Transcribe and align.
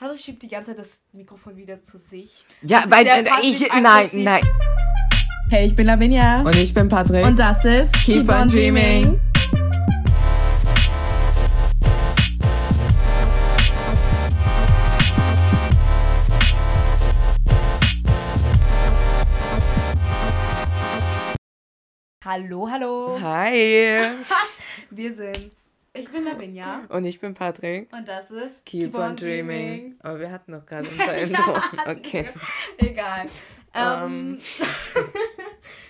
Patrick 0.00 0.18
schiebt 0.18 0.42
die 0.42 0.48
ganze 0.48 0.70
Zeit 0.70 0.78
das 0.78 0.88
Mikrofon 1.12 1.58
wieder 1.58 1.84
zu 1.84 1.98
sich. 1.98 2.42
Ja, 2.62 2.80
Das 2.80 2.90
weil 2.90 3.06
äh, 3.06 3.22
ich, 3.42 3.68
nein, 3.68 4.08
nein. 4.14 4.42
Hey, 5.50 5.66
ich 5.66 5.76
bin 5.76 5.86
Lavinia. 5.86 6.40
Und 6.40 6.56
ich 6.56 6.72
bin 6.72 6.88
Patrick. 6.88 7.26
Und 7.26 7.38
das 7.38 7.66
ist 7.66 7.92
Keep 8.02 8.30
on 8.30 8.48
Dreaming. 8.48 9.20
Hallo, 22.24 22.70
hallo. 22.70 23.18
Hi. 23.20 24.12
Wir 24.90 25.14
sind's. 25.14 25.59
Ich 25.92 26.10
bin 26.10 26.24
Lavinia. 26.24 26.84
Und 26.88 27.04
ich 27.04 27.18
bin 27.20 27.34
Patrick. 27.34 27.92
Und 27.92 28.06
das 28.06 28.30
ist 28.30 28.64
Keep, 28.64 28.94
on, 28.94 29.16
dreaming. 29.16 29.96
Aber 30.00 30.20
wir 30.20 30.30
hatten 30.30 30.52
noch 30.52 30.64
gerade 30.64 30.88
unser 30.92 31.16
Intro. 31.16 31.56
Okay. 31.86 32.28
Egal. 32.78 33.26
Ähm. 33.74 34.02
Ähm, 34.02 34.38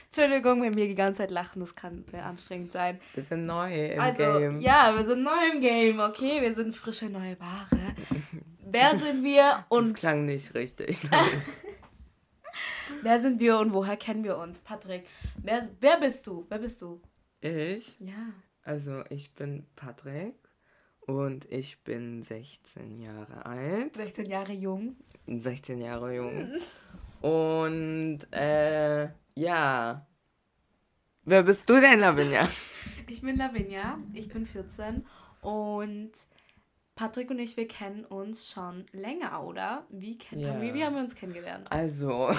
Entschuldigung, 0.07 0.63
wenn 0.63 0.75
wir 0.75 0.89
die 0.89 0.95
ganze 0.97 1.19
Zeit 1.19 1.31
lachen, 1.31 1.61
das 1.61 1.75
kann 1.77 2.05
sehr 2.11 2.27
anstrengend 2.27 2.73
sein. 2.73 2.99
Wir 3.15 3.23
sind 3.23 3.47
neu 3.47 3.91
im 3.93 4.01
Also, 4.01 4.39
Game. 4.39 4.61
ja, 4.61 4.93
wir 4.97 5.05
sind 5.05 5.23
neu 5.23 5.51
im 5.55 5.61
Game, 5.61 6.01
okay? 6.01 6.41
Wir 6.41 6.53
sind 6.53 6.75
frische 6.75 7.07
neue 7.07 7.39
Ware. 7.39 7.95
Wer 8.65 8.99
sind 8.99 9.23
wir 9.23 9.43
Das 9.71 9.79
und 9.79 9.95
klang 9.95 10.27
nicht 10.27 10.53
richtig. 10.55 11.03
wer 13.03 13.21
sind 13.21 13.39
wir 13.39 13.59
und 13.61 13.73
woher 13.73 13.97
kennen 13.97 14.25
wir 14.25 14.37
uns? 14.39 14.61
Patrick, 14.61 15.07
wer, 15.37 15.69
wer 15.81 15.99
bist 16.01 16.27
du? 16.27 16.45
Wer 16.49 16.59
bist 16.59 16.83
du? 16.83 17.01
ich? 17.41 17.95
Ja. 18.01 18.33
Also, 18.63 19.03
ich 19.11 19.33
bin 19.35 19.67
Patrick. 19.77 20.35
Und 21.07 21.51
ich 21.51 21.83
bin 21.83 22.23
16 22.23 23.01
Jahre 23.01 23.45
alt. 23.47 23.97
16 23.97 24.27
Jahre 24.27 24.53
jung. 24.53 24.97
16 25.27 25.81
Jahre 25.81 26.15
jung. 26.15 26.53
Und, 27.21 28.21
äh, 28.33 29.09
ja. 29.35 30.07
Wer 31.25 31.43
bist 31.43 31.69
du 31.69 31.81
denn, 31.81 32.01
Lavinia? 32.01 32.49
Ich 33.09 33.23
bin 33.23 33.37
Lavinia, 33.37 33.99
ich 34.13 34.29
bin 34.29 34.47
14 34.47 35.05
und 35.43 36.13
Patrick 36.95 37.29
und 37.31 37.41
ich, 37.41 37.57
wir 37.57 37.67
kennen 37.67 38.05
uns 38.05 38.49
schon 38.49 38.87
länger, 38.93 39.43
oder? 39.43 39.85
Wie, 39.91 40.17
kennen, 40.17 40.41
Ja. 40.43 40.63
wie, 40.63 40.73
wie 40.75 40.85
haben 40.85 40.95
wir 40.95 41.03
uns 41.03 41.17
kennengelernt? 41.17 41.67
Also, 41.73 42.31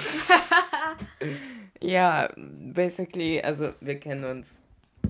ja, 1.82 2.30
basically, 2.36 3.38
also 3.42 3.74
wir 3.80 4.00
kennen 4.00 4.24
uns 4.24 4.61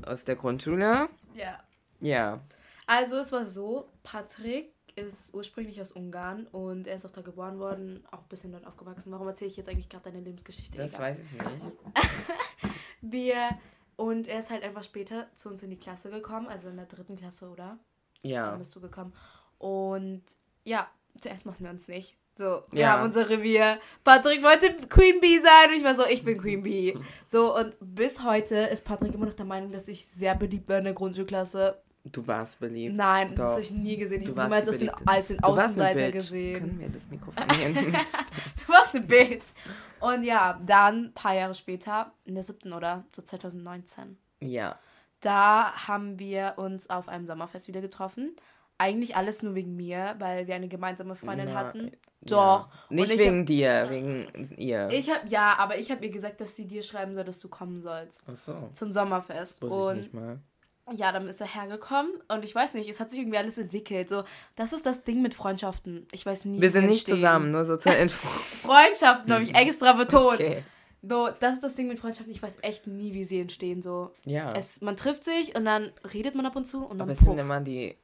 aus 0.07 0.25
der 0.25 0.37
Grundschule. 0.37 1.09
Ja. 1.35 1.59
Ja, 2.01 2.41
Also 2.87 3.19
es 3.19 3.31
war 3.33 3.47
so, 3.47 3.89
Patrick 4.03 4.73
ist 4.97 5.33
ursprünglich 5.33 5.81
aus 5.81 5.93
Ungarn 5.93 6.47
und 6.49 6.87
er 6.87 6.97
ist 6.97 7.07
auch 7.07 7.11
da 7.11 7.21
geboren 7.23 7.59
worden, 7.59 8.05
auch 8.11 8.19
ein 8.23 8.29
bisschen 8.29 8.53
dort 8.53 8.67
aufgewachsen. 8.67 9.13
Warum 9.13 9.29
erzähle 9.29 9.51
ich 9.51 9.57
jetzt 9.57 9.69
eigentlich 9.69 9.89
gerade 9.89 10.11
deine 10.11 10.21
Lebensgeschichte? 10.25 10.77
das 10.77 10.95
Egal. 10.95 11.11
weiß 11.13 11.19
ich 11.21 11.33
nicht. 11.33 11.73
Wir 13.01 13.59
und 13.97 14.27
er 14.27 14.41
ist 14.41 14.51
halt 14.51 14.63
einfach 14.65 14.83
später 14.85 15.29
zu 15.37 15.49
uns 15.49 15.63
in 15.63 15.71
die 15.71 15.79
Klasse 15.79 16.11
gekommen, 16.11 16.49
also 16.49 16.69
in 16.69 16.77
der 16.77 16.87
dritten 16.87 17.17
Klasse, 17.17 17.49
oder? 17.49 17.79
Dann 18.23 18.31
Ja, 18.31 18.57
bist 18.57 18.75
du 18.75 18.81
gekommen. 18.81 19.13
Und 19.59 20.23
ja, 20.65 20.89
zuerst 21.21 21.47
machen 21.47 21.65
wir 21.65 21.71
uns 21.71 21.89
nicht. 21.89 22.17
So, 22.37 22.63
wir 22.71 22.81
Ja. 22.81 22.93
haben 22.93 23.05
unser 23.05 23.29
Revier. 23.29 23.79
Patrick 24.05 24.43
wollte 24.43 24.73
Queen 24.89 25.21
Bee 25.21 25.41
sein 25.41 25.71
und 25.71 25.77
ich 25.77 25.85
war 25.85 25.95
so, 25.95 26.07
ich 26.07 26.25
bin 26.25 26.39
Queen 26.39 26.63
Bee. 26.63 26.99
So, 27.27 27.57
und 27.57 27.75
bis 27.81 28.23
heute 28.23 28.57
ist 28.57 28.85
Patrick 28.85 29.15
immer 29.15 29.25
noch 29.27 29.33
der 29.35 29.47
Meinung, 29.47 29.71
dass 29.73 29.89
ich 29.89 30.07
sehr 30.07 30.35
beliebt 30.35 30.69
war 30.69 30.79
in 30.79 30.85
der 30.85 30.93
Grundschulklasse. 30.93 31.79
du 32.05 32.27
warst 32.27 32.59
beliebt. 32.61 32.95
Nein, 32.95 33.29
das 33.35 33.37
Doch. 33.39 33.51
habe 33.53 33.61
ich 33.63 33.71
nie 33.71 33.97
gesehen. 33.97 34.23
Ich 34.23 34.29
habe 34.29 34.43
niemals 34.43 34.69
als 34.69 34.79
den, 34.79 34.91
als 35.07 35.29
den 35.29 35.43
Außenseiter 35.43 36.11
gesehen. 36.13 36.59
Können 36.59 36.81
wir 36.81 36.89
das 36.91 37.07
Mikrofon 37.09 37.45
hier? 37.57 37.71
Du 37.73 38.73
warst 38.73 38.95
eine 38.95 39.05
Bitch. 39.05 39.45
Und 40.01 40.25
ja, 40.25 40.61
dann 40.67 41.05
ein 41.07 41.15
paar 41.15 41.35
Jahre 41.35 41.55
später, 41.55 42.13
in 42.25 42.35
der 42.35 42.43
siebten 42.45 42.73
oder 42.73 43.05
so 43.17 43.23
2019, 43.23 44.19
Ja, 44.41 44.79
da 45.21 45.73
haben 45.87 46.19
wir 46.19 46.55
uns 46.57 46.91
auf 46.91 47.09
einem 47.09 47.27
Sommerfest 47.27 47.69
wieder 47.69 47.81
getroffen. 47.81 48.37
Eigentlich 48.83 49.15
alles 49.17 49.43
nur 49.43 49.55
wegen 49.55 49.77
mir, 49.77 50.17
weil 50.19 50.47
wir 50.47 50.55
eine 50.57 50.69
gemeinsame 50.69 51.15
Freundin 51.15 51.49
Ja, 51.49 51.55
hatten. 51.55 51.85
ja. 51.87 51.93
Doch. 52.25 52.69
Nicht 52.91 53.11
Und 53.13 53.15
ich 53.15 53.19
wegen 53.27 53.47
dir, 53.47 53.87
wegen 53.91 54.27
ihr. 54.57 54.89
Ich 54.91 55.11
habe 55.11 55.27
ja, 55.29 55.57
aber 55.59 55.79
ich 55.79 55.91
habe 55.91 56.05
ihr 56.05 56.11
gesagt, 56.13 56.41
dass 56.41 56.55
sie 56.57 56.67
dir 56.67 56.83
schreiben 56.83 57.15
soll, 57.15 57.25
dass 57.25 57.39
du 57.39 57.49
kommen 57.49 57.83
sollst 57.83 58.23
Ach 58.27 58.37
so, 58.37 58.71
zum 58.75 58.93
Sommerfest. 58.93 59.63
und 59.65 59.97
nicht 59.99 60.15
mal. 60.15 60.39
ja, 60.95 61.11
dann 61.13 61.29
ist 61.29 61.41
er 61.41 61.49
hergekommen 61.53 62.13
und 62.29 62.45
ich 62.45 62.55
weiß 62.55 62.75
nicht, 62.75 62.89
es 62.89 63.01
hat 63.01 63.11
sich 63.11 63.21
irgendwie 63.21 63.39
alles 63.39 63.59
entwickelt. 63.59 64.09
So, 64.09 64.23
das 64.57 64.73
ist 64.73 64.87
das 64.87 65.03
Ding 65.05 65.21
mit 65.23 65.35
Freundschaften. 65.35 66.07
Ich 66.13 66.25
weiß 66.27 66.45
nie. 66.45 66.61
Wir 66.61 66.71
sind 66.71 66.87
nicht 66.87 67.09
entstehen. 67.09 67.17
zusammen, 67.17 67.51
nur 67.53 67.65
so 67.65 67.77
zur 67.77 67.97
Info. 68.05 68.27
Freundschaften 68.63 69.33
habe 69.33 69.45
ich 69.45 69.55
extra 69.55 69.93
betont. 69.93 70.35
Okay. 70.41 70.63
So, 71.05 71.29
das 71.41 71.55
ist 71.57 71.65
das 71.65 71.75
Ding 71.75 71.89
mit 71.89 71.99
Freundschaften. 71.99 72.33
Ich 72.33 72.41
weiß 72.43 72.59
echt 72.63 72.87
nie, 72.87 73.13
wie 73.13 73.25
sie 73.25 73.41
entstehen. 73.41 73.83
So, 73.83 74.15
Ja. 74.25 74.53
es, 74.55 74.81
man 74.81 74.97
trifft 74.97 75.25
sich 75.25 75.57
und 75.57 75.65
dann 75.65 75.91
redet 76.15 76.37
man 76.37 76.47
ab 76.47 76.55
und 76.55 76.69
zu 76.69 76.85
und 76.85 76.99
dann 76.99 77.03
Aber 77.03 77.13
es 77.13 77.19
puff. 77.19 77.27
sind 77.29 77.39
immer 77.39 77.61
die, 77.61 77.97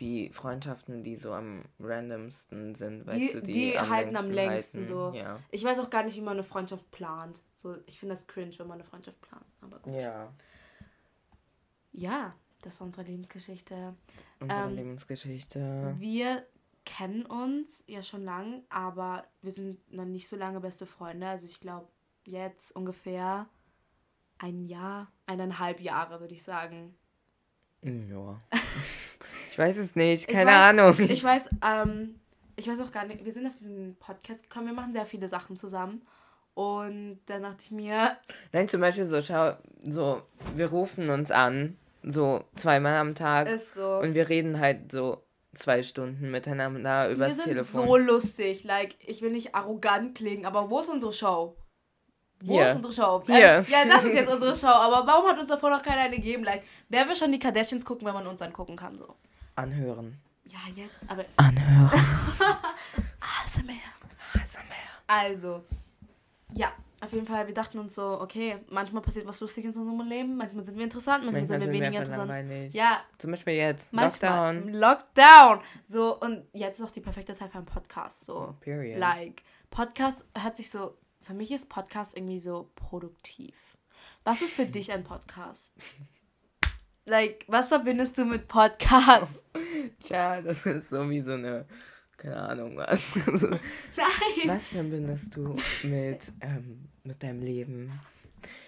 die 0.00 0.30
Freundschaften, 0.30 1.02
die 1.04 1.16
so 1.16 1.32
am 1.32 1.64
randomsten 1.80 2.74
sind, 2.74 3.06
weißt 3.06 3.18
Die- 3.20 3.32
du, 3.32 3.42
die, 3.42 3.52
die 3.52 3.78
halten 3.78 4.16
am 4.16 4.30
längsten 4.30 4.78
halten. 4.80 4.88
so. 4.92 5.12
Ja. 5.14 5.38
Ich 5.50 5.64
weiß 5.64 5.78
auch 5.78 5.90
gar 5.90 6.02
nicht, 6.04 6.16
wie 6.16 6.20
man 6.22 6.34
eine 6.34 6.44
Freundschaft 6.44 6.90
plant. 6.90 7.40
So, 7.54 7.76
ich 7.86 7.98
finde 7.98 8.14
das 8.14 8.26
cringe, 8.26 8.58
wenn 8.58 8.66
man 8.66 8.76
eine 8.80 8.84
Freundschaft 8.88 9.20
plant. 9.20 9.44
Aber 9.60 9.78
gut. 9.80 9.94
ja, 9.94 10.32
Ja, 11.92 12.34
das 12.62 12.80
war 12.80 12.86
unsere 12.86 13.06
Lebensgeschichte. 13.06 13.94
unsere 14.40 14.60
Ähm, 14.68 14.74
Lebensgeschichte. 14.74 15.94
Wir 15.98 16.46
kennen 16.84 17.24
uns 17.26 17.84
ja 17.86 18.02
schon 18.02 18.24
lang, 18.24 18.62
aber 18.68 19.24
wir 19.42 19.52
sind 19.52 19.92
noch 19.92 20.04
nicht 20.04 20.28
so 20.28 20.36
lange 20.36 20.60
beste 20.60 20.86
Freunde. 20.86 21.28
Also 21.28 21.44
ich 21.44 21.60
glaube, 21.60 21.88
jetzt 22.24 22.74
ungefähr 22.74 23.48
ein 24.38 24.64
Jahr, 24.64 25.12
eineinhalb 25.26 25.80
Jahre, 25.80 26.18
würde 26.20 26.34
ich 26.34 26.42
sagen. 26.42 26.96
Ja. 27.82 28.38
Ich 29.52 29.58
weiß 29.58 29.76
es 29.76 29.94
nicht, 29.94 30.28
Ich 30.28 30.34
keine 30.34 30.50
weiß- 30.50 30.68
Ahnung. 30.70 30.96
Ich 30.98 31.22
weiß, 31.22 31.42
ähm, 31.62 32.18
ich 32.56 32.66
weiß 32.66 32.80
auch 32.80 32.90
gar 32.90 33.04
nicht, 33.04 33.22
wir 33.22 33.32
sind 33.32 33.46
auf 33.46 33.54
diesen 33.54 33.96
Podcast 34.00 34.42
gekommen, 34.44 34.66
wir 34.68 34.72
machen 34.72 34.94
sehr 34.94 35.04
viele 35.04 35.28
Sachen 35.28 35.56
zusammen. 35.58 36.00
Und 36.54 37.20
dann 37.26 37.42
dachte 37.42 37.58
ich 37.60 37.70
mir, 37.70 38.16
Nein, 38.52 38.68
zum 38.68 38.80
Beispiel 38.80 39.04
so, 39.04 39.20
schau, 39.22 39.52
so, 39.86 40.22
wir 40.56 40.66
rufen 40.70 41.10
uns 41.10 41.30
an, 41.30 41.76
so 42.02 42.44
zweimal 42.54 42.96
am 42.96 43.14
Tag 43.14 43.48
ist 43.48 43.74
so. 43.74 43.98
und 43.98 44.14
wir 44.14 44.28
reden 44.30 44.58
halt 44.58 44.90
so 44.90 45.22
zwei 45.54 45.82
Stunden 45.82 46.30
miteinander 46.30 47.08
wir 47.08 47.14
übers 47.16 47.34
sind 47.36 47.44
Telefon. 47.44 47.86
so 47.86 47.96
lustig. 47.98 48.64
Like, 48.64 48.96
ich 49.06 49.20
will 49.20 49.32
nicht 49.32 49.54
arrogant 49.54 50.14
klingen, 50.14 50.46
aber 50.46 50.70
wo 50.70 50.80
ist 50.80 50.88
unsere 50.88 51.12
Show? 51.12 51.56
Wo 52.42 52.54
Hier. 52.54 52.70
ist 52.70 52.76
unsere 52.76 52.92
Show? 52.94 53.22
Ähm, 53.28 53.64
ja, 53.68 53.84
das 53.86 54.04
ist 54.04 54.14
jetzt 54.14 54.30
unsere 54.32 54.56
Show. 54.56 54.66
Aber 54.66 55.06
warum 55.06 55.26
hat 55.30 55.38
uns 55.38 55.48
davor 55.48 55.68
noch 55.70 55.82
keiner 55.82 56.00
eine 56.02 56.16
gegeben? 56.16 56.42
Like, 56.42 56.62
wer 56.88 57.06
will 57.06 57.16
schon 57.16 57.32
die 57.32 57.38
Kardashians 57.38 57.84
gucken, 57.84 58.06
wenn 58.06 58.14
man 58.14 58.26
uns 58.26 58.40
angucken 58.42 58.76
kann? 58.76 58.96
So. 58.98 59.14
Anhören. 59.56 60.18
Ja, 60.44 60.58
jetzt, 60.74 60.96
aber 61.08 61.24
Anhören. 61.36 61.90
ASMR. 63.20 63.74
Also, 65.06 65.64
ja, 66.54 66.72
auf 67.00 67.12
jeden 67.12 67.26
Fall, 67.26 67.46
wir 67.46 67.54
dachten 67.54 67.78
uns 67.78 67.94
so, 67.94 68.20
okay, 68.20 68.58
manchmal 68.70 69.02
passiert 69.02 69.26
was 69.26 69.40
Lustiges 69.40 69.74
in 69.74 69.82
unserem 69.82 70.08
Leben, 70.08 70.36
manchmal 70.36 70.64
sind 70.64 70.76
wir 70.76 70.84
interessant, 70.84 71.24
manchmal, 71.24 71.42
Manchmal 71.42 71.60
sind 71.60 71.68
wir 71.68 71.74
weniger 71.80 72.02
interessant. 72.02 72.28
langweilig. 72.28 72.72
Ja, 72.74 73.02
Zum 73.18 73.30
Beispiel 73.32 73.54
jetzt, 73.54 73.92
manchmal. 73.92 74.56
Lockdown. 74.56 74.72
Lockdown. 74.74 75.60
So, 75.86 76.18
und 76.20 76.46
jetzt 76.52 76.78
ist 76.78 76.84
auch 76.86 76.90
die 76.90 77.00
perfekte 77.00 77.34
Zeit 77.34 77.50
für 77.50 77.58
einen 77.58 77.66
Podcast. 77.66 78.24
So, 78.24 78.36
Oh, 78.36 78.52
period. 78.60 78.98
like, 78.98 79.42
Podcast 79.70 80.24
hört 80.36 80.56
sich 80.56 80.70
so, 80.70 80.96
für 81.20 81.34
mich 81.34 81.50
ist 81.50 81.68
Podcast 81.68 82.16
irgendwie 82.16 82.40
so 82.40 82.70
produktiv. 82.76 83.54
Was 84.24 84.40
ist 84.40 84.54
für 84.54 84.66
dich 84.66 84.92
ein 84.92 85.04
Podcast? 85.04 85.74
Like, 87.04 87.44
was 87.48 87.68
verbindest 87.68 88.16
du 88.18 88.24
mit 88.24 88.46
Podcast? 88.46 89.42
Tja, 90.00 90.40
das 90.40 90.64
ist 90.64 90.90
so 90.90 91.08
wie 91.10 91.20
so 91.20 91.32
eine, 91.32 91.64
keine 92.16 92.36
Ahnung 92.36 92.76
was. 92.76 93.16
Nein. 93.26 93.58
was 94.46 94.68
verbindest 94.68 95.34
du 95.34 95.56
mit, 95.82 96.20
ähm, 96.40 96.88
mit 97.02 97.20
deinem 97.22 97.42
Leben? 97.42 98.00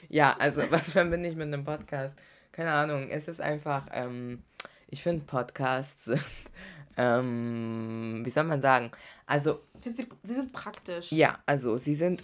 Ja, 0.08 0.36
also 0.36 0.62
was 0.70 0.90
verbinde 0.90 1.28
ich 1.28 1.36
mit 1.36 1.46
einem 1.46 1.64
Podcast? 1.64 2.16
Keine 2.50 2.72
Ahnung, 2.72 3.08
es 3.10 3.28
ist 3.28 3.40
einfach, 3.40 3.86
ähm, 3.92 4.42
ich 4.88 5.02
finde 5.02 5.24
Podcasts 5.24 6.04
sind, 6.04 6.20
ähm, 6.96 8.22
wie 8.24 8.30
soll 8.30 8.44
man 8.44 8.60
sagen? 8.60 8.90
Also, 9.26 9.60
Sie, 9.84 9.94
sie 10.22 10.34
sind 10.34 10.52
praktisch. 10.52 11.12
ja, 11.12 11.38
also 11.46 11.76
sie 11.76 11.94
sind, 11.94 12.22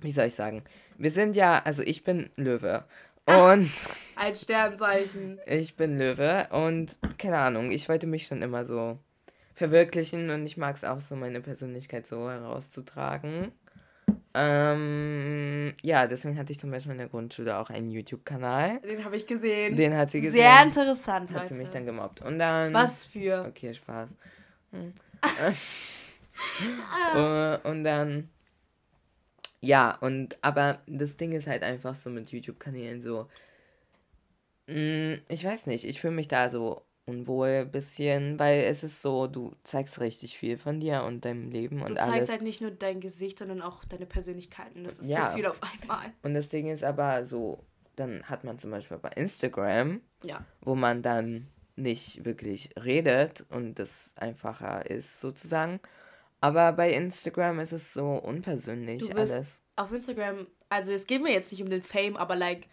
wie 0.00 0.12
soll 0.12 0.26
ich 0.26 0.34
sagen? 0.34 0.62
Wir 0.98 1.10
sind 1.10 1.36
ja, 1.36 1.62
also 1.64 1.82
ich 1.82 2.04
bin 2.04 2.30
Löwe. 2.36 2.84
Und 3.26 3.70
Als 4.16 4.40
Sternzeichen. 4.40 5.38
Ich 5.46 5.76
bin 5.76 5.98
Löwe 5.98 6.48
und 6.50 6.96
keine 7.18 7.36
Ahnung, 7.36 7.70
ich 7.70 7.86
wollte 7.86 8.06
mich 8.06 8.26
schon 8.26 8.40
immer 8.40 8.64
so 8.64 8.98
verwirklichen 9.52 10.30
und 10.30 10.46
ich 10.46 10.56
mag 10.56 10.76
es 10.76 10.84
auch 10.84 11.00
so, 11.00 11.16
meine 11.16 11.42
Persönlichkeit 11.42 12.06
so 12.06 12.30
herauszutragen. 12.30 13.52
Ähm, 14.32 15.74
ja, 15.82 16.06
deswegen 16.06 16.38
hatte 16.38 16.52
ich 16.52 16.58
zum 16.58 16.70
Beispiel 16.70 16.92
in 16.92 16.98
der 16.98 17.08
Grundschule 17.08 17.56
auch 17.58 17.68
einen 17.68 17.90
YouTube-Kanal. 17.90 18.80
Den 18.80 19.04
habe 19.04 19.16
ich 19.16 19.26
gesehen. 19.26 19.76
Den 19.76 19.94
hat 19.94 20.10
sie 20.10 20.20
gesehen. 20.20 20.40
Sehr 20.40 20.62
interessant, 20.62 21.30
Hat 21.30 21.36
Leute. 21.36 21.48
sie 21.48 21.60
mich 21.60 21.70
dann 21.70 21.84
gemobbt. 21.84 22.22
Und 22.22 22.38
dann. 22.38 22.72
Was 22.72 23.06
für? 23.06 23.44
Okay, 23.48 23.74
Spaß. 23.74 24.10
Hm. 24.72 24.92
Uh, 27.14 27.56
und 27.68 27.84
dann, 27.84 28.28
ja, 29.60 29.96
und, 30.00 30.36
aber 30.42 30.80
das 30.86 31.16
Ding 31.16 31.32
ist 31.32 31.46
halt 31.46 31.62
einfach 31.62 31.94
so 31.94 32.10
mit 32.10 32.30
YouTube-Kanälen 32.30 33.02
so, 33.02 33.28
mh, 34.66 35.18
ich 35.28 35.44
weiß 35.44 35.66
nicht, 35.66 35.84
ich 35.84 36.00
fühle 36.00 36.14
mich 36.14 36.28
da 36.28 36.50
so 36.50 36.82
unwohl 37.06 37.48
ein 37.62 37.70
bisschen, 37.70 38.38
weil 38.38 38.62
es 38.64 38.82
ist 38.82 39.00
so, 39.00 39.28
du 39.28 39.54
zeigst 39.62 40.00
richtig 40.00 40.36
viel 40.36 40.58
von 40.58 40.80
dir 40.80 41.04
und 41.04 41.24
deinem 41.24 41.50
Leben 41.50 41.80
und 41.82 41.90
Du 41.90 42.00
alles. 42.00 42.14
zeigst 42.14 42.28
halt 42.30 42.42
nicht 42.42 42.60
nur 42.60 42.72
dein 42.72 43.00
Gesicht, 43.00 43.38
sondern 43.38 43.62
auch 43.62 43.84
deine 43.84 44.06
Persönlichkeiten. 44.06 44.82
Das 44.84 44.98
ist 44.98 45.08
Ja. 45.08 45.30
zu 45.30 45.36
viel 45.36 45.46
auf 45.46 45.60
einmal. 45.62 46.12
Und 46.22 46.34
das 46.34 46.48
Ding 46.48 46.68
ist 46.68 46.82
aber 46.82 47.24
so, 47.24 47.64
dann 47.94 48.24
hat 48.24 48.42
man 48.42 48.58
zum 48.58 48.72
Beispiel 48.72 48.98
bei 48.98 49.10
Instagram, 49.10 50.00
Ja. 50.24 50.44
wo 50.62 50.74
man 50.74 51.02
dann 51.02 51.46
nicht 51.76 52.24
wirklich 52.24 52.70
redet 52.82 53.44
und 53.50 53.78
das 53.78 54.10
einfacher 54.16 54.90
ist 54.90 55.20
sozusagen. 55.20 55.78
Aber 56.40 56.72
bei 56.72 56.92
Instagram 56.92 57.60
ist 57.60 57.72
es 57.72 57.92
so 57.92 58.12
unpersönlich 58.12 59.02
Du 59.08 59.14
wirst- 59.16 59.32
alles. 59.32 59.58
Auf 59.76 59.92
Instagram, 59.92 60.46
also 60.70 60.92
es 60.92 61.06
geht 61.06 61.22
mir 61.22 61.32
jetzt 61.32 61.52
nicht 61.52 61.62
um 61.62 61.68
den 61.68 61.82
Fame, 61.82 62.16
aber 62.16 62.34
like, 62.36 62.66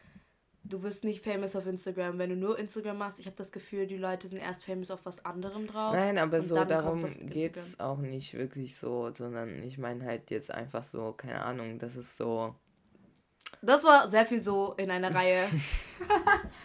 du 0.64 0.82
wirst 0.84 1.04
nicht 1.04 1.22
famous 1.24 1.54
auf 1.56 1.66
Instagram, 1.68 2.18
wenn 2.18 2.30
du 2.30 2.36
nur 2.38 2.58
Instagram 2.58 2.98
machst. 2.98 3.20
Ich 3.20 3.26
habe 3.26 3.36
das 3.36 3.52
Gefühl, 3.52 3.88
die 3.88 3.98
Leute 3.98 4.30
sind 4.30 4.40
erst 4.40 4.64
famous 4.64 4.90
auf 4.92 5.06
was 5.06 5.24
anderem 5.26 5.68
drauf. 5.68 5.94
Nein, 5.94 6.18
aber 6.18 6.42
so 6.42 6.64
darum 6.64 7.02
geht 7.30 7.58
es 7.58 7.80
auch 7.82 7.98
nicht 7.98 8.34
wirklich 8.36 8.76
so, 8.78 9.12
sondern 9.18 9.62
ich 9.64 9.78
meine 9.78 10.06
halt 10.06 10.32
jetzt 10.32 10.50
einfach 10.52 10.86
so, 10.86 11.12
keine 11.12 11.44
Ahnung, 11.44 11.80
das 11.80 11.96
ist 11.98 12.16
so. 12.16 12.56
Das 13.62 13.84
war 13.84 14.08
sehr 14.10 14.26
viel 14.26 14.42
so 14.42 14.74
in 14.78 14.90
einer 14.92 15.14
Reihe. 15.14 15.46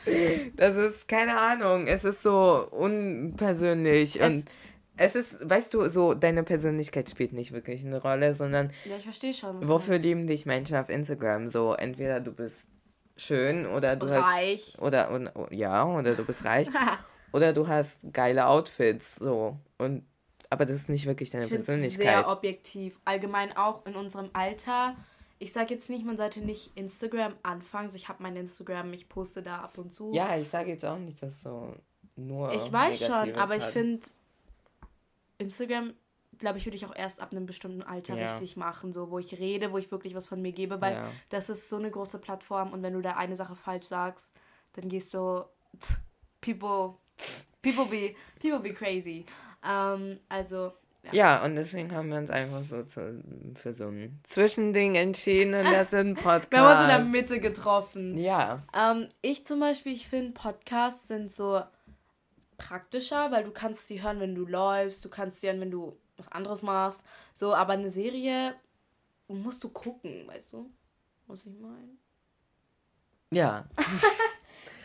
Das 0.56 0.76
ist, 0.76 1.06
keine 1.08 1.38
Ahnung, 1.38 1.86
es 1.86 2.04
ist 2.04 2.22
so 2.22 2.66
unpersönlich 2.70 4.20
Es- 4.20 4.26
und 4.32 4.44
es 4.98 5.14
ist, 5.14 5.48
weißt 5.48 5.72
du, 5.74 5.88
so 5.88 6.14
deine 6.14 6.42
Persönlichkeit 6.42 7.08
spielt 7.08 7.32
nicht 7.32 7.52
wirklich 7.52 7.84
eine 7.84 8.00
Rolle, 8.02 8.34
sondern 8.34 8.72
ja, 8.84 8.96
ich 8.96 9.04
verstehe 9.04 9.32
schon. 9.32 9.66
wofür 9.66 9.98
lieben 9.98 10.26
dich 10.26 10.44
Menschen 10.44 10.76
auf 10.76 10.88
Instagram? 10.88 11.48
So, 11.48 11.72
entweder 11.72 12.20
du 12.20 12.32
bist 12.32 12.66
schön 13.16 13.66
oder 13.66 13.96
du 13.96 14.08
hast. 14.08 14.24
Reich. 14.24 14.76
Oder, 14.80 15.12
oder, 15.12 15.52
ja, 15.52 15.84
oder 15.86 16.14
du 16.14 16.24
bist 16.24 16.44
reich. 16.44 16.68
oder 17.32 17.52
du 17.52 17.68
hast 17.68 18.12
geile 18.12 18.46
Outfits, 18.46 19.16
so. 19.16 19.56
Und, 19.78 20.04
aber 20.50 20.66
das 20.66 20.76
ist 20.76 20.88
nicht 20.88 21.06
wirklich 21.06 21.30
deine 21.30 21.44
Ich 21.44 21.50
Persönlichkeit. 21.50 22.06
sehr 22.06 22.28
objektiv. 22.28 22.98
Allgemein 23.04 23.56
auch 23.56 23.84
in 23.86 23.94
unserem 23.94 24.30
Alter. 24.32 24.96
Ich 25.40 25.52
sage 25.52 25.74
jetzt 25.74 25.88
nicht, 25.88 26.04
man 26.04 26.16
sollte 26.16 26.40
nicht 26.40 26.72
Instagram 26.76 27.34
anfangen. 27.42 27.86
Also 27.86 27.96
ich 27.96 28.08
habe 28.08 28.22
mein 28.22 28.34
Instagram, 28.34 28.92
ich 28.92 29.08
poste 29.08 29.42
da 29.42 29.58
ab 29.58 29.78
und 29.78 29.94
zu. 29.94 30.12
Ja, 30.12 30.36
ich 30.36 30.48
sage 30.48 30.70
jetzt 30.70 30.84
auch 30.84 30.98
nicht, 30.98 31.22
dass 31.22 31.40
so 31.42 31.74
nur. 32.16 32.52
ich 32.52 32.72
weiß 32.72 32.98
schon, 32.98 33.10
Negatives 33.10 33.38
aber 33.38 33.56
ich 33.56 33.62
hat. 33.62 33.72
finde, 33.72 34.06
Instagram, 35.38 35.94
glaube 36.38 36.58
ich, 36.58 36.67
würde 36.67 36.76
ich 36.76 36.87
auch 36.87 36.94
erst 36.94 37.20
ab 37.20 37.32
einem 37.32 37.46
bestimmten 37.46 37.82
Alter 37.82 38.14
Ja. 38.17 38.32
richtig 38.32 38.56
machen. 38.56 38.93
So, 38.93 39.11
wo 39.11 39.19
ich 39.19 39.38
rede, 39.38 39.73
wo 39.73 39.79
ich 39.79 39.90
wirklich 39.90 40.14
was 40.14 40.26
von 40.26 40.40
mir 40.43 40.52
gebe. 40.52 40.81
Weil 40.81 40.94
Ja. 40.94 41.11
das 41.31 41.49
ist 41.49 41.69
so 41.69 41.76
eine 41.76 41.90
große 41.90 42.19
Plattform 42.19 42.73
und 42.73 42.82
wenn 42.82 42.93
du 42.94 43.00
da 43.00 43.17
eine 43.17 43.35
Sache 43.37 43.56
falsch 43.56 43.87
sagst, 43.87 44.31
dann 44.75 44.88
gehst 44.88 45.14
du. 45.14 45.44
People. 46.40 46.94
People 47.62 47.87
be, 47.87 48.14
people 48.40 48.61
be 48.61 48.73
crazy. 48.73 49.26
Ähm, 49.69 50.20
also, 50.29 50.73
Ja, 51.11 51.43
und 51.44 51.56
deswegen 51.56 51.93
haben 51.93 52.11
wir 52.11 52.19
uns 52.19 52.31
einfach 52.31 52.62
so 52.62 52.84
zu, 52.84 53.23
für 53.56 53.73
so 53.75 53.88
ein 53.88 54.20
Zwischending 54.25 54.94
entschieden 54.94 55.55
und 55.55 55.64
das 55.73 55.91
sind 55.91 56.14
Podcasts. 56.14 56.50
wir 56.52 56.61
haben 56.61 56.73
uns 56.76 56.82
in 56.82 56.88
der 57.12 57.23
Mitte 57.23 57.41
getroffen. 57.41 58.17
Ja, 58.19 58.62
Ähm, 58.73 59.08
ich 59.23 59.44
zum 59.46 59.58
Beispiel, 59.61 59.93
ich 59.93 60.06
finde 60.06 60.32
Podcasts 60.32 61.08
sind 61.08 61.32
so 61.32 61.61
praktischer, 62.58 63.31
weil 63.32 63.44
du 63.44 63.50
kannst 63.52 63.88
sie 63.88 64.02
hören, 64.02 64.20
wenn 64.20 64.34
du 64.34 64.44
läufst, 64.44 65.05
du 65.05 65.08
kannst 65.08 65.40
sie 65.40 65.46
hören, 65.49 65.60
wenn 65.60 65.70
du 65.70 65.96
was 66.19 66.28
anderes 66.28 66.60
machst. 66.62 67.00
So, 67.34 67.55
aber 67.55 67.72
eine 67.72 67.88
Serie 67.90 68.55
musst 69.28 69.64
du 69.64 69.70
gucken, 69.70 70.26
weißt 70.26 70.52
du? 70.52 70.70
Was 71.26 71.40
ich 71.46 71.58
meine? 71.58 71.88
ja. 73.31 73.64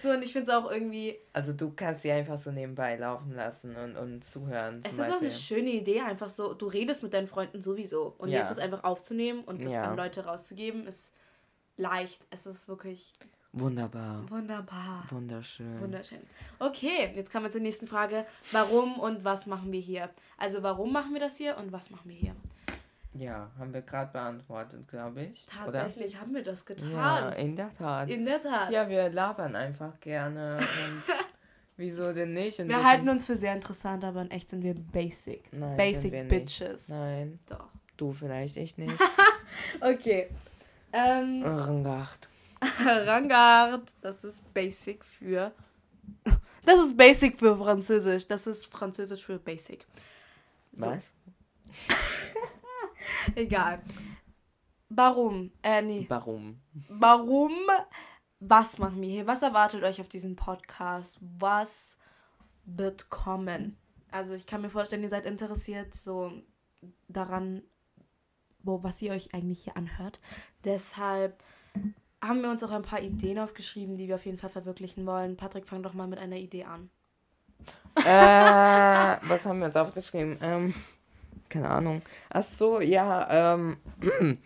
So, 0.01 0.09
und 0.09 0.21
ich 0.21 0.33
finde 0.33 0.51
es 0.51 0.57
auch 0.57 0.69
irgendwie, 0.69 1.17
Also 1.31 1.53
du 1.53 1.71
kannst 1.73 2.01
sie 2.01 2.11
einfach 2.11 2.37
so 2.41 2.51
nebenbei 2.51 2.97
laufen 2.97 3.31
lassen 3.31 3.73
und, 3.77 3.95
und 3.95 4.25
zuhören. 4.25 4.81
es 4.83 4.91
ist 4.91 4.99
auch 4.99 5.05
eine 5.05 5.29
Beispiel. 5.29 5.31
schöne 5.31 5.69
Idee, 5.69 6.01
einfach 6.01 6.29
so, 6.29 6.53
du 6.53 6.67
redest 6.67 7.03
mit 7.03 7.13
deinen 7.13 7.27
Freunden 7.27 7.61
sowieso. 7.61 8.13
Und 8.17 8.27
Ja. 8.27 8.41
jetzt 8.41 8.51
es 8.51 8.57
einfach 8.57 8.83
aufzunehmen 8.83 9.45
und 9.45 9.63
das 9.63 9.71
Ja. 9.71 9.83
an 9.83 9.95
Leute 9.95 10.25
rauszugeben, 10.25 10.85
ist 10.85 11.09
leicht. 11.77 12.27
Es 12.31 12.45
ist 12.45 12.67
wirklich 12.67 13.13
Wunderbar. 13.53 14.29
wunderbar. 14.29 15.03
Wunderschön. 15.11 15.79
Wunderschön. 15.79 16.19
Okay, 16.57 17.11
jetzt 17.15 17.31
kommen 17.31 17.45
wir 17.45 17.51
zur 17.51 17.61
nächsten 17.61 17.85
Frage. 17.85 18.25
Warum 18.51 18.99
und 18.99 19.23
was 19.23 19.45
machen 19.45 19.71
wir 19.71 19.79
hier? 19.79 20.09
Also 20.37 20.63
warum 20.63 20.91
machen 20.91 21.13
wir 21.13 21.19
das 21.19 21.37
hier 21.37 21.55
und 21.57 21.71
was 21.71 21.91
machen 21.91 22.09
wir 22.09 22.15
hier? 22.15 22.35
Ja, 23.13 23.51
haben 23.59 23.71
wir 23.71 23.81
gerade 23.81 24.11
beantwortet, 24.11 24.87
glaube 24.87 25.25
ich. 25.25 25.45
Tatsächlich 25.45 26.19
haben 26.19 26.33
wir 26.33 26.43
das 26.43 26.65
Oder? 26.65 26.75
getan. 26.75 26.91
Ja, 26.91 27.29
in 27.29 27.55
der 27.55 27.71
Tat. 27.71 28.09
In 28.09 28.25
der 28.25 28.41
Tat. 28.41 28.71
Ja, 28.71 28.89
wir 28.89 29.09
labern 29.09 29.55
einfach 29.55 29.99
gerne. 29.99 30.59
Wieso 31.77 32.11
denn 32.11 32.33
nicht? 32.33 32.59
Und 32.59 32.69
wir 32.69 32.83
halten 32.83 33.07
uns 33.09 33.27
für 33.27 33.35
sehr 33.35 33.53
interessant, 33.53 34.03
aber 34.03 34.23
in 34.23 34.31
echt 34.31 34.49
sind 34.49 34.63
wir 34.63 34.73
basic. 34.73 35.53
Nein, 35.53 35.77
basic 35.77 36.11
wir. 36.11 36.23
Bitches. 36.23 36.89
Nein, 36.89 37.39
Doch. 37.47 37.67
du 37.97 38.13
vielleicht, 38.13 38.57
ich 38.57 38.77
nicht. 38.77 38.97
Okay. 39.81 40.29
Ähm, 40.91 41.43
Rangacht. 41.43 42.29
Rangard, 42.85 43.91
das 44.01 44.23
ist 44.23 44.53
basic 44.53 45.03
für. 45.03 45.51
Das 46.65 46.85
ist 46.85 46.95
basic 46.95 47.37
für 47.39 47.57
Französisch. 47.57 48.27
Das 48.27 48.47
ist 48.47 48.65
Französisch 48.67 49.25
für 49.25 49.37
basic. 49.37 49.85
So. 50.71 50.87
Was? 50.87 51.11
Egal. 53.35 53.81
Warum? 54.89 55.51
Äh, 55.61 55.81
nee. 55.81 56.05
Warum? 56.07 56.61
Warum? 56.87 57.53
Was 58.39 58.77
machen 58.77 59.01
wir 59.01 59.09
hier? 59.09 59.27
Was 59.27 59.41
erwartet 59.41 59.83
euch 59.83 59.99
auf 59.99 60.07
diesem 60.07 60.35
Podcast? 60.35 61.17
Was 61.21 61.97
wird 62.65 63.09
kommen? 63.09 63.77
Also 64.11 64.33
ich 64.33 64.45
kann 64.45 64.61
mir 64.61 64.69
vorstellen, 64.69 65.03
ihr 65.03 65.09
seid 65.09 65.25
interessiert 65.25 65.93
so 65.95 66.31
daran, 67.07 67.63
wo, 68.61 68.83
was 68.83 69.01
ihr 69.01 69.11
euch 69.11 69.33
eigentlich 69.33 69.63
hier 69.63 69.75
anhört. 69.75 70.19
Deshalb 70.63 71.43
haben 72.23 72.41
wir 72.41 72.49
uns 72.49 72.63
auch 72.63 72.71
ein 72.71 72.81
paar 72.83 73.01
Ideen 73.01 73.37
aufgeschrieben, 73.37 73.97
die 73.97 74.07
wir 74.07 74.15
auf 74.15 74.25
jeden 74.25 74.37
Fall 74.37 74.49
verwirklichen 74.49 75.05
wollen. 75.05 75.35
Patrick, 75.35 75.67
fang 75.67 75.83
doch 75.83 75.93
mal 75.93 76.07
mit 76.07 76.19
einer 76.19 76.37
Idee 76.37 76.63
an. 76.63 76.89
äh, 77.97 78.03
was 79.27 79.45
haben 79.45 79.59
wir 79.59 79.67
uns 79.67 79.75
aufgeschrieben? 79.75 80.37
Ähm, 80.41 80.73
keine 81.49 81.69
Ahnung. 81.69 82.01
Ach 82.29 82.43
so, 82.43 82.81
ja, 82.81 83.53
ähm. 83.53 83.77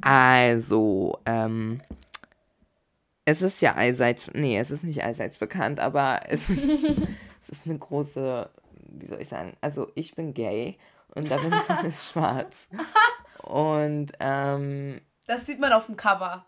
Also, 0.00 1.18
ähm. 1.26 1.80
Es 3.26 3.40
ist 3.40 3.60
ja 3.62 3.74
allseits, 3.74 4.30
nee, 4.34 4.58
es 4.58 4.70
ist 4.70 4.84
nicht 4.84 5.02
allseits 5.02 5.38
bekannt, 5.38 5.80
aber 5.80 6.20
es 6.28 6.50
ist, 6.50 6.64
es 7.42 7.48
ist 7.50 7.66
eine 7.66 7.78
große, 7.78 8.50
wie 8.90 9.06
soll 9.06 9.20
ich 9.20 9.28
sagen, 9.28 9.54
also 9.62 9.90
ich 9.94 10.14
bin 10.14 10.34
gay 10.34 10.78
und 11.14 11.30
da 11.30 11.38
bin 11.38 11.52
ich 11.88 12.00
schwarz. 12.10 12.68
Und, 13.42 14.12
ähm, 14.20 15.00
Das 15.26 15.46
sieht 15.46 15.58
man 15.60 15.72
auf 15.72 15.86
dem 15.86 15.96
Cover. 15.96 16.44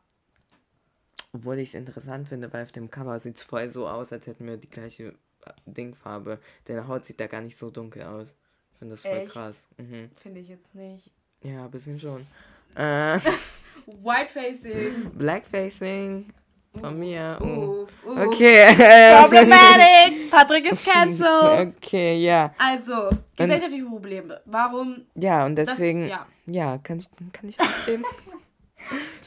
obwohl 1.33 1.59
ich 1.59 1.69
es 1.71 1.75
interessant 1.75 2.29
finde, 2.29 2.53
weil 2.53 2.65
auf 2.65 2.73
dem 2.73 2.91
Cover 2.91 3.19
sieht 3.21 3.37
es 3.37 3.43
voll 3.43 3.69
so 3.69 3.87
aus, 3.89 4.13
als 4.13 4.27
hätten 4.27 4.47
wir 4.47 4.57
die 4.57 4.71
gleiche 4.71 5.15
äh, 5.45 5.51
Dingfarbe. 5.67 6.39
Deine 6.65 6.89
Haut 6.89 7.05
sieht 7.05 7.21
da 7.21 7.27
gar 7.27 7.41
nicht 7.43 7.59
so 7.59 7.71
dunkel 7.71 8.03
aus. 8.03 8.29
Ich 8.73 8.79
finde 8.79 8.95
das 8.95 9.03
voll 9.03 9.19
Echt? 9.19 9.33
krass. 9.33 9.57
Mhm. 9.79 10.11
Finde 10.23 10.41
ich 10.41 10.49
jetzt 10.49 10.75
nicht. 10.75 11.11
Ja, 11.43 11.65
ein 11.65 11.71
bisschen 11.71 11.99
schon. 12.01 12.27
Äh, 12.75 13.19
Whitefacing. 13.87 15.11
Blackfacing 15.15 16.33
von 16.81 16.99
mir. 16.99 17.39
Uh. 17.41 17.45
Uh, 17.45 17.87
uh. 18.07 18.27
Okay. 18.27 18.75
Problematic. 19.21 20.31
Patrick 20.31 20.73
ist 20.73 20.85
cancelled. 20.85 21.75
okay, 21.77 22.19
ja. 22.25 22.55
Also, 22.59 23.11
gesellschaftliche 23.37 23.85
Probleme. 23.85 24.41
Warum? 24.45 25.07
Ja, 25.15 25.47
und 25.47 25.57
Das, 25.57 25.69
deswegen, 25.69 26.09
ja. 26.09 26.27
ja. 26.47 26.79
kann 26.79 26.99
ich, 26.99 27.09
kann 27.33 27.49
ich 27.49 27.59
ausreden? 27.61 28.05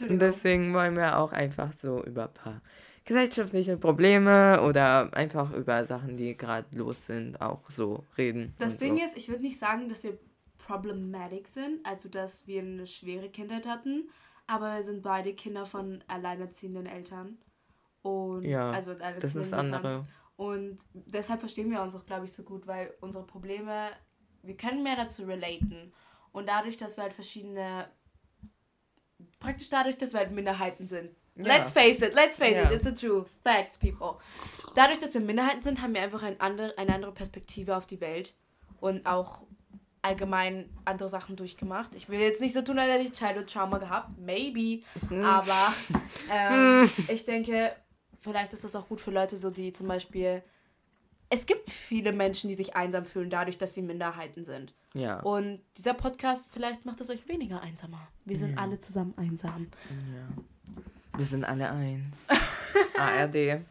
und 0.01 0.19
deswegen 0.19 0.73
wollen 0.73 0.95
wir 0.95 1.17
auch 1.17 1.31
einfach 1.31 1.71
so 1.73 2.03
über 2.03 2.23
ein 2.23 2.33
paar 2.33 2.61
gesellschaftliche 3.05 3.77
Probleme 3.77 4.61
oder 4.61 5.09
einfach 5.13 5.51
über 5.53 5.83
Sachen, 5.85 6.17
die 6.17 6.37
gerade 6.37 6.67
los 6.75 7.07
sind, 7.07 7.41
auch 7.41 7.69
so 7.69 8.03
reden. 8.17 8.53
Das 8.59 8.77
Ding 8.77 8.97
so. 8.97 9.03
ist, 9.03 9.17
ich 9.17 9.29
würde 9.29 9.41
nicht 9.41 9.57
sagen, 9.57 9.89
dass 9.89 10.03
wir 10.03 10.17
problematic 10.59 11.47
sind, 11.47 11.83
also 11.83 12.09
dass 12.09 12.45
wir 12.45 12.61
eine 12.61 12.85
schwere 12.85 13.29
Kindheit 13.29 13.67
hatten, 13.67 14.09
aber 14.45 14.75
wir 14.75 14.83
sind 14.83 15.01
beide 15.01 15.33
Kinder 15.33 15.65
von 15.65 16.03
alleinerziehenden 16.07 16.85
Eltern. 16.85 17.39
Und 18.03 18.43
Ja, 18.43 18.71
also 18.71 18.93
das 18.93 19.23
ist 19.23 19.35
das 19.35 19.53
andere. 19.53 20.05
Und 20.37 20.77
deshalb 20.93 21.41
verstehen 21.41 21.69
wir 21.69 21.81
uns 21.81 21.95
auch, 21.95 22.05
glaube 22.05 22.25
ich, 22.25 22.33
so 22.33 22.43
gut, 22.43 22.65
weil 22.65 22.93
unsere 23.01 23.25
Probleme, 23.25 23.89
wir 24.41 24.55
können 24.55 24.83
mehr 24.83 24.95
dazu 24.95 25.23
relaten. 25.23 25.91
Und 26.31 26.47
dadurch, 26.47 26.77
dass 26.77 26.95
wir 26.95 27.03
halt 27.03 27.13
verschiedene, 27.13 27.89
praktisch 29.39 29.69
dadurch, 29.69 29.97
dass 29.97 30.13
wir 30.13 30.19
halt 30.19 30.31
Minderheiten 30.31 30.87
sind. 30.87 31.11
Ja. 31.35 31.57
Let's 31.57 31.71
face 31.71 32.01
it, 32.01 32.13
let's 32.13 32.37
face 32.37 32.55
Ja. 32.55 32.63
it, 32.63 32.71
it's 32.71 32.83
the 32.83 32.93
truth. 32.93 33.27
Facts, 33.43 33.77
people. 33.77 34.15
Dadurch, 34.75 34.99
dass 34.99 35.13
wir 35.13 35.21
Minderheiten 35.21 35.63
sind, 35.63 35.81
haben 35.81 35.93
wir 35.93 36.01
einfach 36.01 36.23
ein 36.23 36.39
andere, 36.41 36.77
eine 36.77 36.93
andere 36.93 37.11
Perspektive 37.13 37.75
auf 37.77 37.85
die 37.85 38.01
Welt. 38.01 38.33
Und 38.81 39.05
auch 39.05 39.43
allgemein 40.01 40.69
andere 40.85 41.09
Sachen 41.09 41.35
durchgemacht. 41.35 41.93
Ich 41.95 42.07
will 42.09 42.19
jetzt 42.19 42.39
nicht 42.39 42.53
so 42.53 42.61
tun, 42.61 42.79
als 42.79 42.89
hätte 42.91 43.03
ich 43.03 43.13
Childhood 43.13 43.51
Trauma 43.51 43.77
gehabt. 43.77 44.17
Maybe. 44.17 44.83
Hm. 45.09 45.23
Aber 45.23 45.73
ähm, 46.31 46.89
ich 47.09 47.25
denke, 47.25 47.75
vielleicht 48.21 48.53
ist 48.53 48.63
das 48.63 48.75
auch 48.75 48.87
gut 48.87 49.01
für 49.01 49.11
Leute, 49.11 49.37
so 49.37 49.49
die 49.49 49.73
zum 49.73 49.87
Beispiel. 49.87 50.43
Es 51.29 51.45
gibt 51.45 51.69
viele 51.69 52.11
Menschen, 52.11 52.49
die 52.49 52.55
sich 52.55 52.75
einsam 52.75 53.05
fühlen, 53.05 53.29
dadurch, 53.29 53.57
dass 53.57 53.75
sie 53.75 53.83
Minderheiten 53.83 54.43
sind. 54.43 54.73
Ja. 54.93 55.19
Und 55.19 55.61
dieser 55.77 55.93
Podcast, 55.93 56.47
vielleicht 56.51 56.85
macht 56.85 57.01
es 57.01 57.09
euch 57.09 57.27
weniger 57.27 57.61
einsamer. 57.61 58.07
Wir 58.25 58.39
sind 58.39 58.57
alle 58.57 58.79
zusammen 58.79 59.13
einsam. 59.17 59.67
ja. 59.89 60.43
Wir 61.17 61.25
sind 61.25 61.43
alle 61.43 61.69
eins. 61.69 62.15
ARD. 62.97 63.61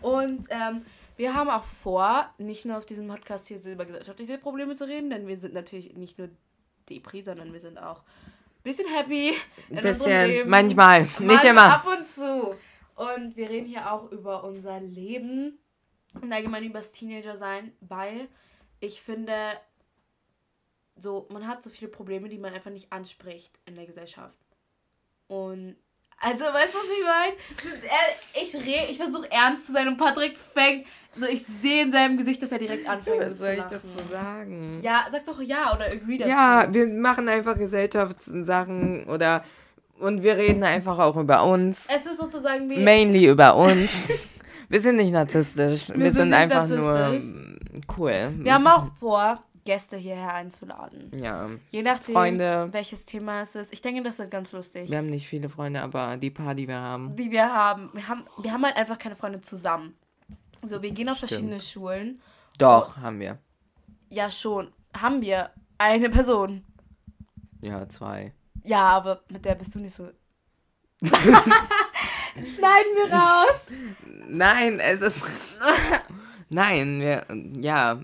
Und 0.00 0.46
ähm, 0.48 0.82
wir 1.16 1.34
haben 1.34 1.50
auch 1.50 1.64
vor, 1.64 2.30
nicht 2.38 2.64
nur 2.64 2.78
auf 2.78 2.86
diesem 2.86 3.06
Podcast 3.06 3.46
hier 3.46 3.64
über 3.64 3.84
gesellschaftliche 3.84 4.38
Probleme 4.38 4.74
zu 4.74 4.84
reden, 4.84 5.10
denn 5.10 5.26
wir 5.26 5.36
sind 5.36 5.54
natürlich 5.54 5.94
nicht 5.94 6.18
nur 6.18 6.30
Depri, 6.88 7.22
sondern 7.22 7.52
wir 7.52 7.60
sind 7.60 7.78
auch 7.78 7.98
ein 8.00 8.62
bisschen 8.62 8.88
happy. 8.88 9.34
in 9.68 9.76
unserem 9.76 9.98
Bisschen, 9.98 10.26
Leben. 10.28 10.50
manchmal, 10.50 11.02
nicht 11.18 11.44
immer. 11.44 11.74
Ab 11.74 11.86
und 11.86 12.08
zu. 12.08 12.56
Und 12.96 13.36
wir 13.36 13.50
reden 13.50 13.66
hier 13.66 13.92
auch 13.92 14.10
über 14.10 14.44
unser 14.44 14.80
Leben 14.80 15.58
und 16.20 16.32
allgemein 16.32 16.64
über 16.64 16.78
das 16.78 16.92
Teenager-Sein, 16.92 17.72
weil 17.80 18.28
ich 18.80 19.00
finde, 19.00 19.34
so, 20.96 21.26
man 21.30 21.46
hat 21.46 21.62
so 21.62 21.70
viele 21.70 21.90
Probleme, 21.90 22.28
die 22.28 22.38
man 22.38 22.54
einfach 22.54 22.70
nicht 22.70 22.92
anspricht 22.92 23.58
in 23.66 23.74
der 23.74 23.86
Gesellschaft. 23.86 24.34
Und, 25.26 25.76
also, 26.20 26.44
weißt 26.44 26.74
du, 26.74 26.78
was 26.78 26.84
ich 28.44 28.54
meine? 28.54 28.66
Ich, 28.86 28.90
ich 28.90 28.96
versuche 28.96 29.30
ernst 29.30 29.66
zu 29.66 29.72
sein 29.72 29.88
und 29.88 29.96
Patrick 29.96 30.38
fängt, 30.38 30.86
so, 31.16 31.26
ich 31.26 31.44
sehe 31.46 31.82
in 31.82 31.92
seinem 31.92 32.16
Gesicht, 32.16 32.42
dass 32.42 32.50
er 32.50 32.58
direkt 32.58 32.88
anfängt 32.88 33.20
Was 33.20 33.32
zu 33.32 33.38
soll 33.38 33.52
ich 33.52 33.62
dazu 33.62 34.08
sagen? 34.10 34.80
Ja, 34.82 35.06
sag 35.10 35.24
doch 35.26 35.40
ja 35.40 35.74
oder 35.74 35.86
agree 35.86 36.18
dazu. 36.18 36.30
Ja, 36.30 36.72
wir 36.72 36.86
machen 36.88 37.28
einfach 37.28 37.56
Gesellschaftssachen 37.56 39.06
oder 39.08 39.44
und 40.00 40.24
wir 40.24 40.36
reden 40.36 40.64
einfach 40.64 40.98
auch 40.98 41.16
über 41.16 41.44
uns. 41.44 41.86
Es 41.88 42.04
ist 42.04 42.18
sozusagen 42.18 42.68
wie... 42.68 42.78
Mainly 42.82 43.28
über 43.28 43.54
uns. 43.54 43.90
Wir 44.68 44.80
sind 44.80 44.96
nicht 44.96 45.12
narzisstisch. 45.12 45.88
Wir, 45.88 46.12
sind 46.12 46.14
sind, 46.14 46.28
nicht 46.28 46.38
einfach 46.38 46.68
nur 46.68 47.20
cool. 47.98 48.32
Wir 48.38 48.54
haben 48.54 48.66
auch 48.66 48.88
vor, 48.98 49.42
Gäste 49.64 49.96
hierher 49.96 50.34
einzuladen. 50.34 51.10
Ja. 51.18 51.48
Je 51.70 51.82
nachdem, 51.82 52.14
Freunde. 52.14 52.68
welches 52.70 53.04
Thema 53.04 53.42
es 53.42 53.54
ist. 53.54 53.72
Ich 53.72 53.80
denke, 53.80 54.02
das 54.02 54.18
wird 54.18 54.30
ganz 54.30 54.52
lustig. 54.52 54.90
Wir 54.90 54.98
haben 54.98 55.08
nicht 55.08 55.26
viele 55.26 55.48
Freunde, 55.48 55.80
aber 55.80 56.16
die 56.16 56.30
paar, 56.30 56.54
die 56.54 56.68
wir 56.68 56.78
haben. 56.78 57.16
Die 57.16 57.30
wir 57.30 57.52
haben. 57.52 57.90
Wir 57.94 58.08
haben, 58.08 58.24
wir 58.42 58.52
haben 58.52 58.62
halt 58.62 58.76
einfach 58.76 58.98
keine 58.98 59.16
Freunde 59.16 59.40
zusammen. 59.40 59.94
So, 60.62 60.82
wir 60.82 60.90
gehen 60.90 61.08
auf 61.08 61.16
Stimmt. 61.16 61.30
verschiedene 61.30 61.60
Schulen. 61.60 62.20
Doch, 62.58 62.96
haben 62.98 63.20
wir. 63.20 63.38
Ja, 64.10 64.30
schon. 64.30 64.72
Haben 64.96 65.22
wir 65.22 65.50
eine 65.78 66.10
Person. 66.10 66.64
Ja, 67.60 67.88
zwei. 67.88 68.32
Ja, 68.62 68.88
aber 68.90 69.22
mit 69.28 69.44
der 69.44 69.54
bist 69.54 69.74
du 69.74 69.78
nicht 69.78 69.94
so. 69.94 70.10
Schneiden 72.36 72.92
wir 72.96 73.12
raus. 73.12 73.66
Nein, 74.28 74.80
es 74.80 75.00
ist. 75.02 75.22
Nein, 76.48 77.00
wir. 77.00 77.26
Ja. 77.60 78.00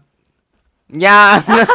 Ja. 0.89 1.45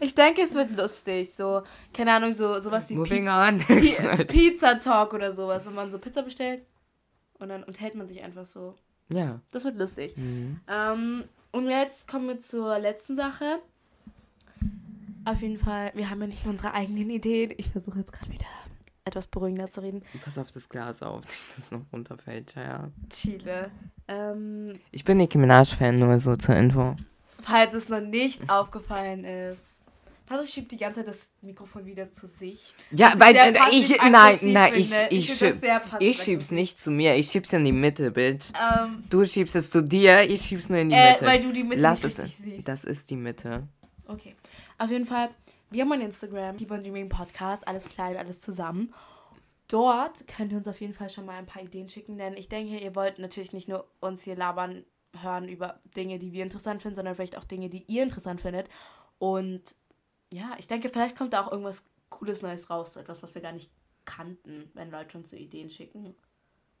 Ich 0.00 0.12
denke, 0.14 0.42
es 0.42 0.52
wird 0.52 0.76
lustig. 0.76 1.32
So, 1.32 1.62
keine 1.94 2.12
Ahnung, 2.12 2.32
so 2.32 2.60
sowas 2.60 2.90
wie 2.90 2.94
Moving 2.96 3.26
Pi 3.26 3.30
on. 3.30 3.58
Pi 3.58 4.24
Pizza 4.24 4.78
Talk 4.78 5.14
oder 5.14 5.32
sowas, 5.32 5.64
wenn 5.64 5.74
man 5.74 5.92
so 5.92 5.98
Pizza 5.98 6.22
bestellt. 6.22 6.62
Und 7.38 7.48
dann 7.48 7.62
unterhält 7.62 7.94
man 7.94 8.06
sich 8.08 8.20
einfach 8.22 8.44
so. 8.44 8.74
ja. 9.08 9.40
Das 9.52 9.64
wird 9.64 9.78
lustig. 9.78 10.16
Mhm. 10.16 10.60
Ähm, 10.68 11.24
und 11.52 11.70
jetzt 11.70 12.08
kommen 12.08 12.26
wir 12.26 12.40
zur 12.40 12.78
letzten 12.80 13.14
Sache. 13.14 13.60
Auf 15.24 15.40
jeden 15.40 15.58
Fall, 15.58 15.92
wir 15.94 16.10
haben 16.10 16.20
ja 16.20 16.26
nicht 16.26 16.44
unsere 16.44 16.74
eigenen 16.74 17.08
Ideen. 17.08 17.54
Ich 17.56 17.70
versuche 17.70 18.00
jetzt 18.00 18.12
gerade 18.12 18.32
wieder 18.32 18.46
etwas 19.14 19.26
beruhigender 19.28 19.70
zu 19.70 19.80
reden. 19.80 20.02
Pass 20.24 20.36
auf 20.38 20.50
das 20.50 20.68
Glas 20.68 21.02
auf, 21.02 21.22
dass 21.56 21.56
das 21.56 21.70
noch 21.70 21.82
runterfällt, 21.92 22.54
ja. 22.56 22.90
Chile. 23.10 23.70
Ähm, 24.08 24.78
Ich 24.90 25.04
bin 25.04 25.18
Nicki 25.18 25.38
Minaj-Fan, 25.38 25.98
nur 25.98 26.18
so 26.18 26.36
zur 26.36 26.56
Info. 26.56 26.96
falls 27.42 27.72
es 27.74 27.88
noch 27.88 28.00
nicht 28.00 28.48
aufgefallen 28.50 29.24
ist. 29.24 29.62
Patrick 30.26 30.48
schiebt 30.48 30.72
die 30.72 30.78
ganze 30.78 31.00
Zeit 31.00 31.08
das 31.08 31.18
Mikrofon 31.42 31.84
wieder 31.84 32.10
zu 32.10 32.26
sich. 32.26 32.72
Ja, 32.90 33.12
weil 33.18 33.36
äh, 33.36 33.52
ich, 33.72 33.90
nein, 34.00 34.38
nein, 34.40 34.72
ich, 34.74 34.88
finde. 34.88 35.08
ich, 35.14 35.30
Ich 35.30 35.36
schieb, 35.38 35.62
ich 36.00 36.22
schieb's 36.22 36.50
nicht 36.50 36.82
zu 36.82 36.90
mir, 36.90 37.14
ich 37.16 37.30
schieb's 37.30 37.52
in 37.52 37.62
die 37.64 37.72
Mitte, 37.72 38.10
Bitch. 38.10 38.46
Ähm, 38.54 39.04
Du 39.10 39.24
schiebst 39.26 39.54
es 39.54 39.70
zu 39.70 39.82
dir, 39.82 40.22
ich 40.28 40.40
schieb's 40.46 40.70
nur 40.70 40.78
in 40.78 40.88
die 40.88 40.94
äh, 40.94 41.12
Mitte. 41.12 41.26
weil 41.26 41.42
du 41.42 41.52
die 41.52 41.62
Mitte 41.62 41.82
Lass 41.82 42.02
nicht 42.02 42.18
es, 42.18 42.38
siehst. 42.38 42.66
das 42.66 42.84
ist 42.84 43.10
die 43.10 43.16
Mitte. 43.16 43.68
Okay. 44.06 44.34
Auf 44.78 44.90
jeden 44.90 45.04
Fall, 45.04 45.28
wir 45.74 45.82
haben 45.82 45.92
ein 45.92 46.00
Instagram, 46.02 46.56
on 46.70 46.82
Dreaming 46.82 47.08
Podcast, 47.08 47.66
alles 47.66 47.88
klein, 47.88 48.16
alles 48.16 48.40
zusammen. 48.40 48.94
Dort 49.66 50.26
könnt 50.28 50.52
ihr 50.52 50.58
uns 50.58 50.68
auf 50.68 50.80
jeden 50.80 50.92
Fall 50.92 51.10
schon 51.10 51.26
mal 51.26 51.36
ein 51.36 51.46
paar 51.46 51.62
Ideen 51.62 51.88
schicken, 51.88 52.16
denn 52.16 52.34
ich 52.34 52.48
denke, 52.48 52.78
ihr 52.78 52.94
wollt 52.94 53.18
natürlich 53.18 53.52
nicht 53.52 53.68
nur 53.68 53.86
uns 54.00 54.22
hier 54.22 54.36
labern 54.36 54.84
hören 55.20 55.48
über 55.48 55.80
Dinge, 55.96 56.18
die 56.18 56.32
wir 56.32 56.44
interessant 56.44 56.80
finden, 56.80 56.96
sondern 56.96 57.14
vielleicht 57.16 57.36
auch 57.36 57.44
Dinge, 57.44 57.68
die 57.70 57.84
ihr 57.88 58.04
interessant 58.04 58.40
findet. 58.40 58.68
Und 59.18 59.62
ja, 60.32 60.54
ich 60.58 60.68
denke, 60.68 60.88
vielleicht 60.90 61.16
kommt 61.16 61.32
da 61.32 61.44
auch 61.44 61.50
irgendwas 61.50 61.82
Cooles 62.08 62.42
Neues 62.42 62.70
raus, 62.70 62.94
etwas, 62.96 63.22
was 63.22 63.34
wir 63.34 63.42
gar 63.42 63.52
nicht 63.52 63.70
kannten, 64.04 64.70
wenn 64.74 64.90
Leute 64.90 65.18
uns 65.18 65.30
so 65.30 65.36
Ideen 65.36 65.70
schicken. 65.70 66.14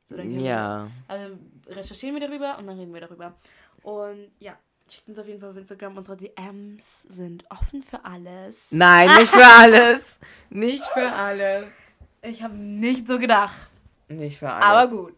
So, 0.04 0.16
dann 0.16 0.28
können 0.28 0.40
wir 0.40 0.50
Ja. 0.50 0.90
also 1.08 1.36
recherchieren 1.66 2.14
wir 2.20 2.28
darüber 2.28 2.58
und 2.58 2.66
dann 2.66 2.78
reden 2.78 2.92
wir 2.92 3.00
darüber. 3.00 3.34
Und 3.82 4.30
ja, 4.38 4.56
schickt 4.88 5.08
uns 5.08 5.18
auf 5.18 5.26
jeden 5.26 5.40
Fall 5.40 5.50
auf 5.50 5.56
Instagram. 5.56 5.96
Unsere 5.96 6.16
DMs 6.16 7.02
sind 7.02 7.44
offen 7.50 7.82
für 7.82 8.04
alles. 8.04 8.70
Nein, 8.72 9.08
nicht 9.18 9.32
für 9.32 9.44
alles. 9.44 10.20
Nicht 10.50 10.84
für 10.84 11.10
alles. 11.12 11.66
Ich 12.22 12.42
habe 12.42 12.54
nicht 12.54 13.06
so 13.06 13.18
gedacht. 13.18 13.70
Nicht 14.08 14.38
für 14.38 14.50
alles. 14.50 14.64
Aber 14.64 14.88
gut. 14.88 15.16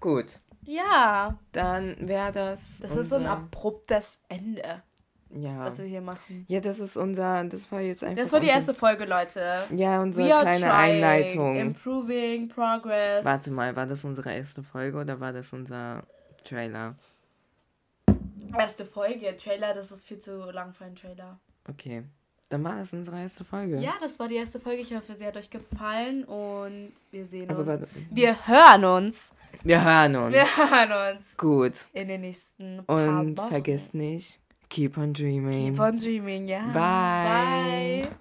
gut. 0.00 0.26
Ja, 0.66 1.38
Dann 1.52 1.96
wäre 2.08 2.32
das. 2.32 2.60
das 2.80 2.96
ist 2.96 3.10
so 3.10 3.16
ein 3.16 3.22
unser- 3.22 3.32
abruptes 3.32 4.18
Ende, 4.28 4.82
Ja. 5.30 5.58
was 5.58 5.76
wir 5.78 5.84
hier 5.84 6.00
machen. 6.00 6.46
Ja, 6.48 6.60
das 6.60 6.78
ist 6.78 6.96
unser. 6.96 7.44
Das 7.44 7.70
war 7.70 7.80
jetzt 7.80 8.02
einfach. 8.02 8.22
Das 8.22 8.32
war 8.32 8.40
die 8.40 8.46
unser- 8.46 8.56
erste 8.56 8.74
Folge, 8.74 9.04
Leute. 9.04 9.64
Ja, 9.76 10.00
unsere 10.00 10.26
We 10.26 10.30
kleine 10.40 10.60
trying, 10.66 10.72
Einleitung. 11.04 11.56
Improving, 11.56 12.48
progress. 12.48 13.24
Warte 13.26 13.50
mal, 13.50 13.76
war 13.76 13.84
das 13.86 14.04
unsere 14.04 14.32
erste 14.32 14.62
Folge 14.62 14.98
oder 14.98 15.20
war 15.20 15.32
das 15.34 15.52
unser 15.52 16.02
Trailer? 16.44 16.94
Erste 18.56 18.84
Folge. 18.84 19.36
Trailer, 19.36 19.74
das 19.74 19.90
ist 19.92 20.06
viel 20.06 20.18
zu 20.20 20.50
lang 20.50 20.72
für 20.74 20.84
einen 20.84 20.96
Trailer. 20.96 21.38
Okay. 21.68 22.04
Dann 22.50 22.62
war 22.62 22.76
das 22.76 22.92
unsere 22.92 23.20
erste 23.20 23.42
Folge. 23.44 23.78
Ja, 23.80 23.94
das 24.00 24.18
war 24.18 24.28
die 24.28 24.36
erste 24.36 24.60
Folge. 24.60 24.82
Ich 24.82 24.94
hoffe, 24.94 25.14
sie 25.14 25.26
hat 25.26 25.36
euch 25.36 25.50
gefallen 25.50 26.24
und 26.24 26.92
wir 27.10 27.24
sehen 27.26 27.48
Aber 27.50 27.60
uns. 27.60 27.68
warte. 27.68 27.88
Wir 28.10 28.46
hören 28.46 28.84
uns. 28.84 29.32
Wir 29.62 29.82
hören 29.82 30.14
uns. 30.16 30.34
Wir 30.34 30.44
hören 30.56 31.16
uns 31.16 31.36
Gut. 31.36 31.72
in 31.94 32.08
den 32.08 32.20
nächsten 32.20 32.84
paar 32.86 32.96
Und 33.20 33.38
Wochen. 33.38 33.48
vergiss 33.48 33.94
nicht, 33.94 34.40
keep 34.68 34.98
on 34.98 35.14
dreaming. 35.14 35.70
Keep 35.72 35.80
on 35.80 35.98
dreaming, 35.98 36.46
ja. 36.48 36.60
Bye. 36.72 38.02
Bye. 38.02 38.16